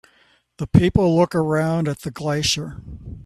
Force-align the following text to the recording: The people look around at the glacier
The 0.57 0.65
people 0.65 1.15
look 1.15 1.35
around 1.35 1.87
at 1.87 1.99
the 1.99 2.09
glacier 2.09 2.81